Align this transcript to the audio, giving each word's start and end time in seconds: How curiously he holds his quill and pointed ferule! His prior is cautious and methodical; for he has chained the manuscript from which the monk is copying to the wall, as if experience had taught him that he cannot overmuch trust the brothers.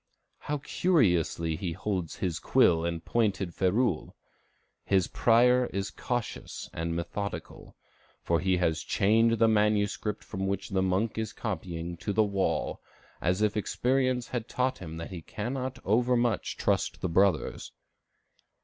How 0.39 0.57
curiously 0.57 1.55
he 1.55 1.73
holds 1.73 2.15
his 2.15 2.39
quill 2.39 2.83
and 2.85 3.05
pointed 3.05 3.53
ferule! 3.53 4.15
His 4.83 5.05
prior 5.05 5.67
is 5.67 5.91
cautious 5.91 6.71
and 6.73 6.95
methodical; 6.95 7.75
for 8.23 8.39
he 8.39 8.57
has 8.57 8.81
chained 8.81 9.33
the 9.33 9.47
manuscript 9.47 10.23
from 10.23 10.47
which 10.47 10.69
the 10.69 10.81
monk 10.81 11.19
is 11.19 11.33
copying 11.33 11.97
to 11.97 12.13
the 12.13 12.23
wall, 12.23 12.81
as 13.21 13.43
if 13.43 13.55
experience 13.55 14.29
had 14.29 14.47
taught 14.47 14.79
him 14.79 14.97
that 14.97 15.11
he 15.11 15.21
cannot 15.21 15.77
overmuch 15.85 16.57
trust 16.57 17.01
the 17.01 17.07
brothers. 17.07 17.71